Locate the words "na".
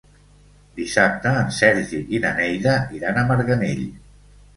2.23-2.31